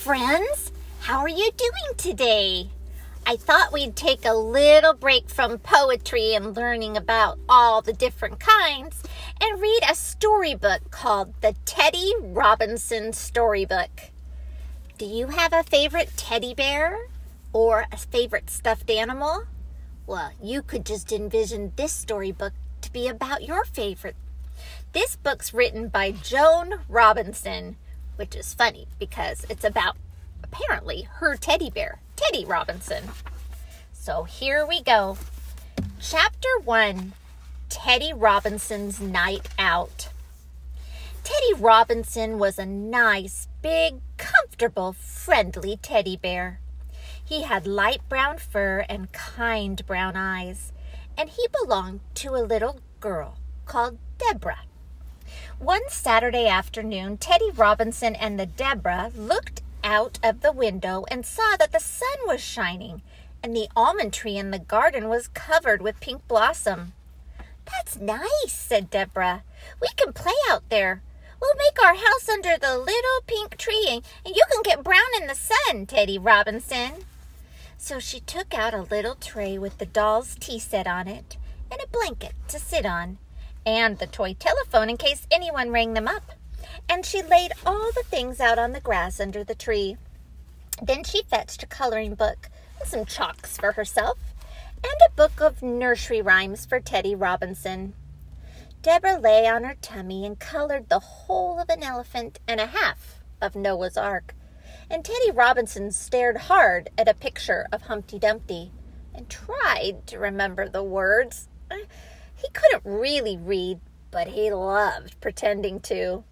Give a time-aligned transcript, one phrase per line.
[0.00, 0.72] friends.
[1.00, 2.70] How are you doing today?
[3.26, 8.40] I thought we'd take a little break from poetry and learning about all the different
[8.40, 9.02] kinds
[9.42, 13.90] and read a storybook called the Teddy Robinson Storybook.
[14.96, 16.98] Do you have a favorite teddy bear
[17.52, 19.42] or a favorite stuffed animal?
[20.06, 24.16] Well, you could just envision this storybook to be about your favorite.
[24.94, 27.76] This book's written by Joan Robinson,
[28.20, 29.96] which is funny because it's about
[30.44, 33.02] apparently her teddy bear, Teddy Robinson.
[33.94, 35.16] So here we go.
[35.98, 37.14] Chapter 1
[37.70, 40.10] Teddy Robinson's Night Out.
[41.24, 46.60] Teddy Robinson was a nice, big, comfortable, friendly teddy bear.
[47.24, 50.72] He had light brown fur and kind brown eyes,
[51.16, 54.64] and he belonged to a little girl called Deborah.
[55.60, 61.54] One Saturday afternoon, Teddy Robinson and the Deborah looked out of the window and saw
[61.58, 63.02] that the sun was shining
[63.42, 66.94] and the almond tree in the garden was covered with pink blossom.
[67.70, 69.42] That's nice, said Deborah.
[69.82, 71.02] We can play out there.
[71.42, 75.26] We'll make our house under the little pink tree and you can get brown in
[75.26, 77.04] the sun, Teddy Robinson.
[77.76, 81.36] So she took out a little tray with the doll's tea set on it
[81.70, 83.18] and a blanket to sit on
[83.64, 86.32] and the toy telephone in case anyone rang them up.
[86.88, 89.96] And she laid all the things out on the grass under the tree.
[90.82, 94.18] Then she fetched a coloring book and some chalks for herself
[94.82, 97.94] and a book of nursery rhymes for Teddy Robinson.
[98.82, 103.20] Deborah lay on her tummy and colored the whole of an elephant and a half
[103.40, 104.34] of Noah's Ark
[104.90, 108.72] and Teddy Robinson stared hard at a picture of Humpty Dumpty
[109.14, 111.48] and tried to remember the words.
[112.40, 116.24] He couldn't really read, but he loved pretending to.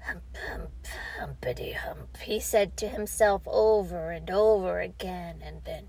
[0.00, 0.70] Hump, hump,
[1.18, 5.88] humpity hump, he said to himself over and over again, and then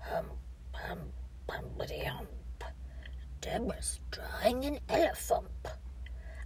[0.00, 0.32] hump,
[0.72, 1.12] hump,
[1.48, 2.28] humpity hump.
[3.40, 5.46] Deborah's drawing an elephant.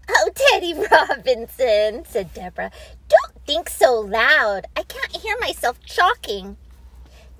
[0.08, 2.70] Oh, Teddy Robinson, said Deborah,
[3.08, 4.66] don't think so loud.
[4.76, 6.56] I can't hear myself chalking.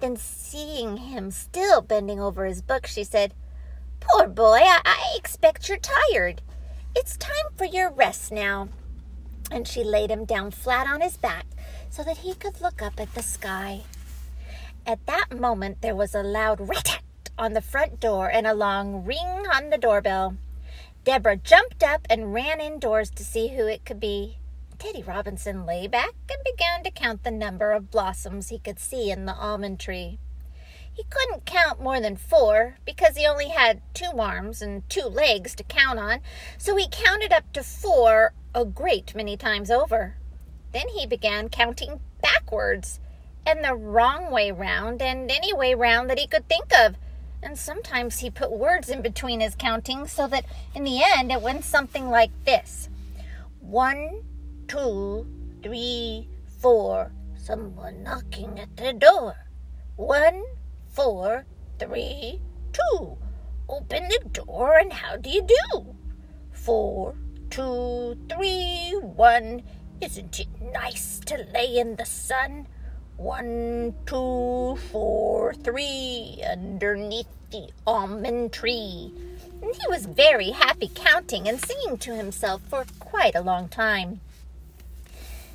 [0.00, 3.34] Then, seeing him still bending over his book, she said,
[4.08, 6.42] Poor boy, I, I expect you're tired.
[6.94, 8.68] It's time for your rest now.
[9.50, 11.46] And she laid him down flat on his back
[11.88, 13.82] so that he could look up at the sky.
[14.86, 17.00] At that moment, there was a loud rat
[17.38, 20.36] on the front door and a long ring on the doorbell.
[21.04, 24.38] Deborah jumped up and ran indoors to see who it could be.
[24.78, 29.10] Teddy Robinson lay back and began to count the number of blossoms he could see
[29.10, 30.18] in the almond tree.
[30.94, 35.54] He couldn't count more than four because he only had two arms and two legs
[35.56, 36.20] to count on,
[36.58, 40.16] so he counted up to four a great many times over.
[40.72, 43.00] Then he began counting backwards
[43.46, 46.96] and the wrong way round and any way round that he could think of
[47.42, 50.44] and sometimes he put words in between his counting so that
[50.74, 52.88] in the end it went something like this
[53.60, 54.22] One,
[54.68, 55.26] two,
[55.62, 56.28] three,
[56.60, 57.12] four.
[57.36, 59.34] Someone knocking at the door.
[59.96, 60.44] One,
[60.92, 61.46] four,
[61.78, 62.40] three,
[62.72, 63.16] two.
[63.68, 65.96] Open the door and how do you do?
[66.52, 67.14] Four,
[67.50, 69.62] two, three, one.
[70.00, 72.66] Isn't it nice to lay in the sun?
[73.16, 79.12] One, two, four, three, underneath the almond tree.
[79.62, 84.20] And he was very happy counting and singing to himself for quite a long time.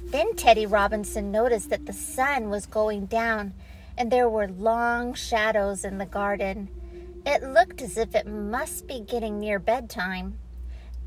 [0.03, 3.53] Then Teddy Robinson noticed that the sun was going down
[3.97, 6.69] and there were long shadows in the garden.
[7.25, 10.37] It looked as if it must be getting near bedtime.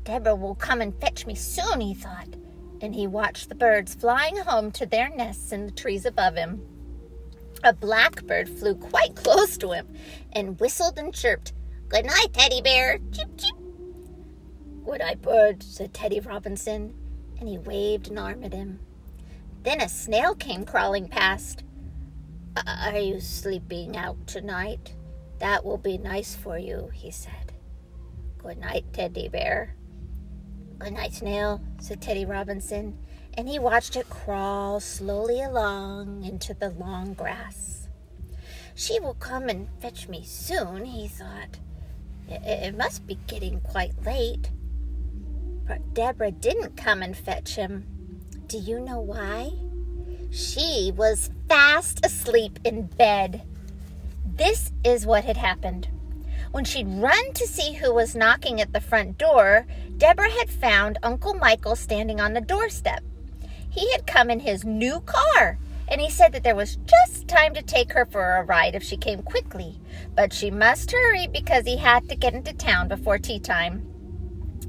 [0.03, 2.35] Deborah will come and fetch me soon, he thought
[2.81, 6.61] and he watched the birds flying home to their nests in the trees above him.
[7.63, 9.87] A blackbird flew quite close to him
[10.33, 11.53] and whistled and chirped,
[11.89, 12.97] Good night, Teddy Bear.
[13.11, 13.55] Chip, chip.
[14.83, 16.95] Good night, bird, said Teddy Robinson,
[17.39, 18.79] and he waved an arm at him.
[19.63, 21.63] Then a snail came crawling past.
[22.55, 24.93] Are you sleeping out tonight?
[25.39, 27.53] That will be nice for you, he said.
[28.37, 29.75] Good night, Teddy Bear.
[30.77, 32.97] Good night, Snail, said Teddy Robinson,
[33.35, 37.87] and he watched it crawl slowly along into the long grass.
[38.75, 41.59] She will come and fetch me soon, he thought.
[42.27, 44.49] It must be getting quite late.
[45.67, 47.85] But Deborah didn't come and fetch him.
[48.47, 49.51] Do you know why?
[50.31, 53.41] She was fast asleep in bed.
[54.25, 55.89] This is what had happened.
[56.51, 59.65] When she'd run to see who was knocking at the front door,
[59.97, 63.03] Deborah had found Uncle Michael standing on the doorstep.
[63.69, 67.53] He had come in his new car, and he said that there was just time
[67.53, 69.81] to take her for a ride if she came quickly,
[70.15, 73.85] but she must hurry because he had to get into town before tea time.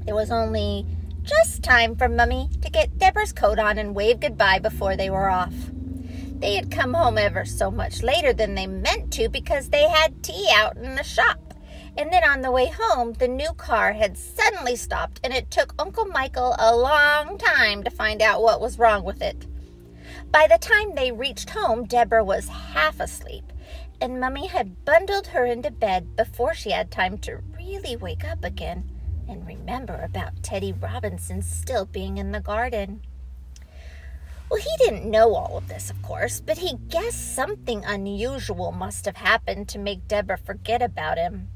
[0.05, 0.85] There was only
[1.23, 5.29] just time for Mummy to get Deborah's coat on and wave goodbye before they were
[5.29, 5.53] off.
[6.39, 10.21] They had come home ever so much later than they meant to because they had
[10.21, 11.53] tea out in the shop.
[11.97, 15.73] And then on the way home, the new car had suddenly stopped, and it took
[15.79, 19.47] Uncle Michael a long time to find out what was wrong with it.
[20.31, 23.53] By the time they reached home, Deborah was half asleep,
[24.01, 28.43] and Mummy had bundled her into bed before she had time to really wake up
[28.43, 28.89] again
[29.27, 33.01] and remember about Teddy Robinson still being in the garden.
[34.49, 39.05] Well, he didn't know all of this, of course, but he guessed something unusual must
[39.05, 41.49] have happened to make Deborah forget about him.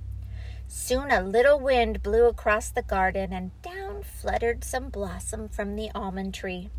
[0.68, 5.92] Soon a little wind blew across the garden, and down fluttered some blossom from the
[5.94, 6.69] almond tree.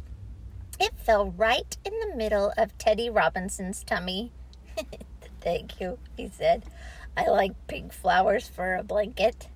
[0.81, 4.33] It fell right in the middle of Teddy Robinson's tummy.
[5.41, 6.65] Thank you, he said.
[7.17, 9.49] I like pink flowers for a blanket.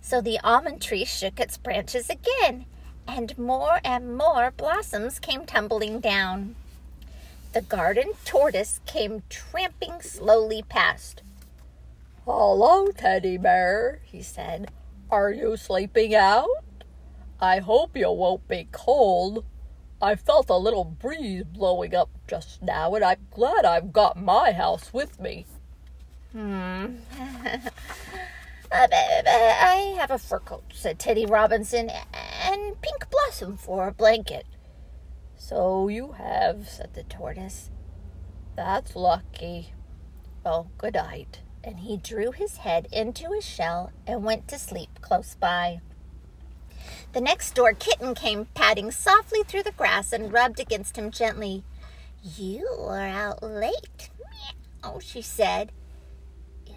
[0.00, 2.66] So the almond tree shook its branches again,
[3.06, 6.54] and more and more blossoms came tumbling down.
[7.52, 11.22] The garden tortoise came tramping slowly past.
[12.24, 14.70] Hello, Teddy Bear, he said.
[15.10, 16.48] Are you sleeping out?
[17.40, 19.44] I hope you won't be cold.
[20.00, 24.52] I felt a little breeze blowing up just now, and I'm glad I've got my
[24.52, 25.46] house with me.
[26.32, 26.96] Hmm.
[28.72, 34.46] Uh, I have a fur coat, said Teddy Robinson, and pink blossom for a blanket.
[35.36, 37.70] So you have, said the tortoise.
[38.54, 39.72] That's lucky.
[40.44, 41.40] Well, good night.
[41.64, 45.80] And he drew his head into his shell and went to sleep close by.
[47.12, 51.64] The next door kitten came padding softly through the grass and rubbed against him gently.
[52.22, 54.10] You are out late,
[54.84, 55.72] meow, she said.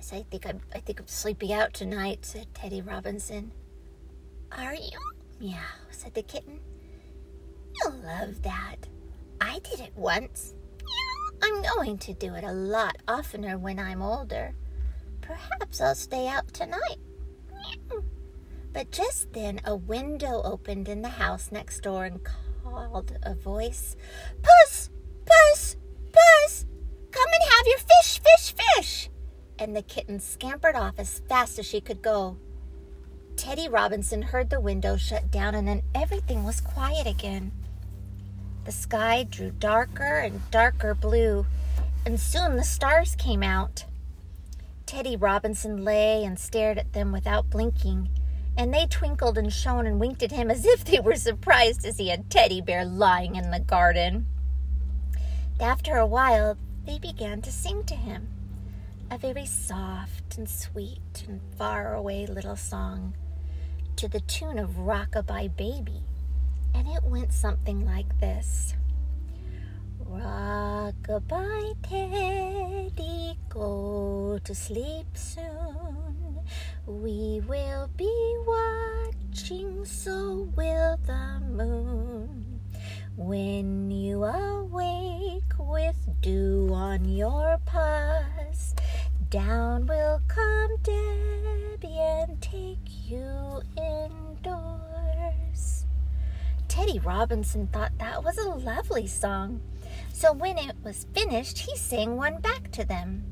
[0.04, 3.54] Yes, I think I'm I think I'm sleeping out tonight, said Teddy Robinson.
[4.52, 5.00] Are you?
[5.40, 5.62] Meow,
[5.92, 6.60] said the kitten.
[7.74, 8.90] You'll love that.
[9.40, 10.56] I did it once.
[11.42, 14.56] I'm going to do it a lot oftener when I'm older.
[15.22, 17.00] Perhaps I'll stay out tonight.
[18.74, 22.20] But just then a window opened in the house next door and
[22.64, 23.96] called a voice!
[24.42, 24.83] Puss!
[29.64, 32.36] And the kitten scampered off as fast as she could go.
[33.38, 37.54] Teddy Robinson heard the window shut down and then everything was quiet again.
[38.66, 41.46] The sky drew darker and darker blue,
[42.06, 43.86] and soon the stars came out.
[44.86, 48.10] Teddy Robinson lay and stared at them without blinking
[48.58, 51.94] and they twinkled and shone and winked at him as if they were surprised to
[51.94, 54.26] see a teddy bear lying in the garden.
[55.58, 58.28] After a while, they began to sing to him
[59.12, 63.14] a very soft and sweet and far away little song
[63.96, 66.02] to the tune of Rockabye Baby.
[66.74, 68.76] And it went something like this
[70.10, 76.40] Rockabye Teddy, go to sleep soon.
[76.86, 82.60] We will be watching, so will the moon.
[83.16, 87.43] When you awake with dew on your
[89.34, 94.78] down will come Debbie and take you indoors.
[96.68, 99.60] Teddy Robinson thought that was a lovely song.
[100.14, 103.24] So when it was finished, he sang one back to them.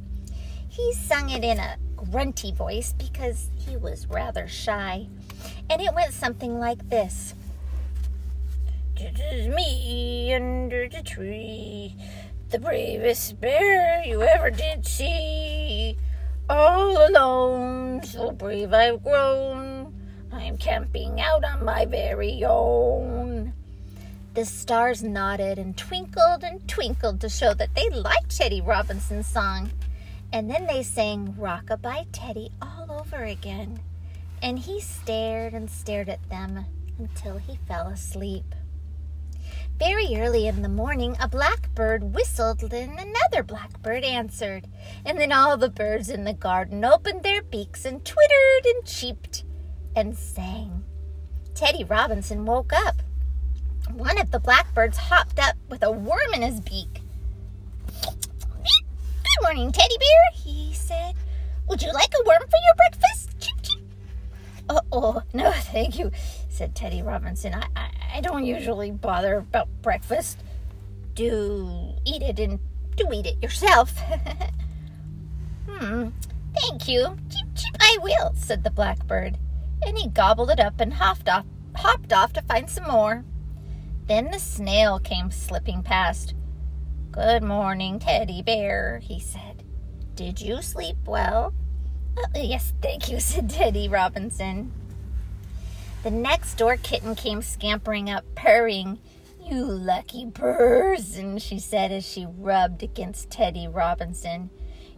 [0.68, 5.08] He sung it in a grunty voice because he was rather shy.
[5.70, 7.36] And it went something like this
[8.98, 11.96] It is me under the tree,
[12.52, 15.98] the bravest bear you ever did see.
[16.50, 19.94] All alone, so brave I've grown.
[20.34, 23.54] I'm camping out on my very own.
[24.34, 29.72] The stars nodded and twinkled and twinkled to show that they liked Teddy Robinson's song.
[30.34, 33.80] And then they sang Rockabye Teddy all over again.
[34.42, 36.66] And he stared and stared at them
[36.98, 38.56] until he fell asleep.
[39.82, 44.68] Very early in the morning, a blackbird whistled and another blackbird answered.
[45.04, 49.44] And then all the birds in the garden opened their beaks and twittered and cheeped
[49.96, 50.84] and sang.
[51.56, 52.98] Teddy Robinson woke up.
[53.92, 57.02] One of the blackbirds hopped up with a worm in his beak.
[58.04, 61.16] Good morning, Teddy Bear, he said.
[61.68, 63.32] Would you like a worm for your breakfast?
[63.40, 63.82] Chip.
[64.70, 66.12] Oh, oh, no, thank you,
[66.50, 67.56] said Teddy Robinson.
[67.56, 70.40] I, I, I don't usually bother about breakfast.
[71.14, 72.60] Do eat it and
[72.96, 73.98] do eat it yourself.
[75.70, 76.10] hmm,
[76.60, 77.18] thank you.
[77.30, 79.38] Cheep, cheep, I will, said the blackbird.
[79.86, 83.24] And he gobbled it up and hopped off, hopped off to find some more.
[84.08, 86.36] Then the snail came slipping past.
[87.12, 89.64] Good morning, Teddy Bear, he said.
[90.16, 91.54] Did you sleep well?
[92.18, 94.74] Uh, yes, thank you, said Teddy Robinson.
[96.04, 99.00] The next door kitten came scampering up, purring.
[99.40, 104.50] You lucky person, she said as she rubbed against Teddy Robinson.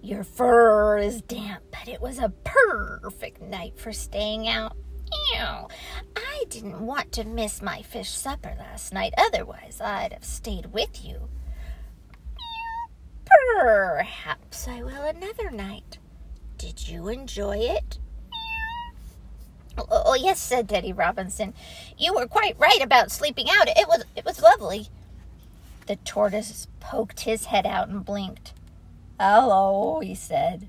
[0.01, 4.77] Your fur is damp, but it was a perfect night for staying out.
[5.33, 5.67] Ew,
[6.15, 11.05] I didn't want to miss my fish supper last night, otherwise, I'd have stayed with
[11.05, 11.29] you.
[13.25, 15.97] Perhaps I will another night.
[16.57, 17.99] Did you enjoy it?
[20.13, 21.55] Oh, yes, said Teddy Robinson.
[21.97, 23.67] You were quite right about sleeping out.
[23.67, 24.89] It was it was lovely.
[25.87, 28.53] The tortoise poked his head out and blinked.
[29.19, 30.67] Hello, he said.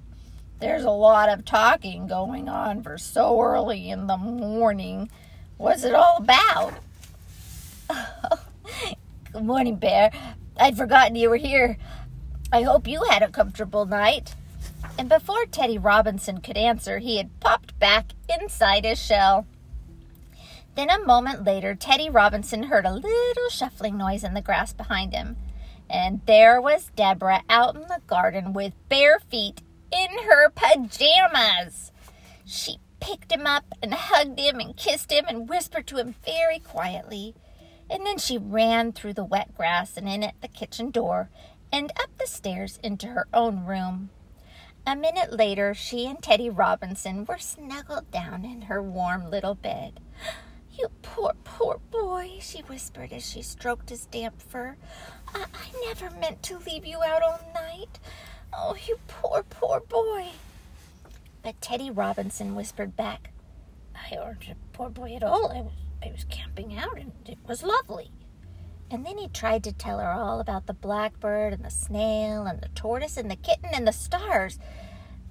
[0.60, 5.10] There's a lot of talking going on for so early in the morning.
[5.58, 6.72] What's it all about?
[9.30, 10.10] Good morning, Bear.
[10.56, 11.76] I'd forgotten you were here.
[12.50, 14.34] I hope you had a comfortable night.
[14.98, 19.46] And before Teddy Robinson could answer, he had popped back inside his shell.
[20.74, 25.12] Then a moment later, Teddy Robinson heard a little shuffling noise in the grass behind
[25.12, 25.36] him.
[25.90, 29.60] And there was Deborah out in the garden with bare feet
[29.92, 31.92] in her pajamas.
[32.46, 36.60] She picked him up and hugged him and kissed him and whispered to him very
[36.60, 37.34] quietly.
[37.90, 41.28] And then she ran through the wet grass and in at the kitchen door
[41.70, 44.08] and up the stairs into her own room.
[44.86, 49.98] A minute later, she and Teddy Robinson were snuggled down in her warm little bed.
[50.72, 54.76] You poor, poor boy, she whispered as she stroked his damp fur.
[55.34, 57.98] I, I never meant to leave you out all night.
[58.52, 60.26] Oh, you poor, poor boy.
[61.42, 63.32] But Teddy Robinson whispered back,
[63.94, 65.50] I aren't a poor boy at all.
[65.50, 65.72] I was,
[66.02, 68.10] I was camping out and it was lovely.
[68.90, 72.60] And then he tried to tell her all about the blackbird and the snail and
[72.60, 74.58] the tortoise and the kitten and the stars.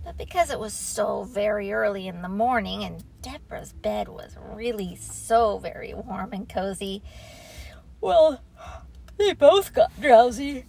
[0.03, 4.95] But because it was so very early in the morning and Deborah's bed was really
[4.95, 7.01] so very warm and cozy,
[8.01, 8.41] well,
[9.17, 10.65] they both got drowsy.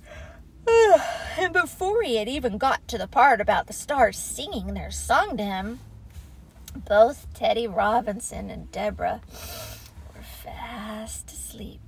[1.39, 5.37] and before he had even got to the part about the stars singing their song
[5.37, 5.81] to him,
[6.77, 9.21] both Teddy Robinson and Deborah
[10.15, 11.84] were fast asleep.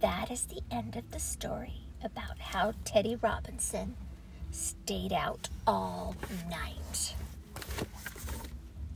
[0.00, 3.96] That is the end of the story about how Teddy Robinson
[4.50, 6.14] stayed out all
[6.50, 7.14] night.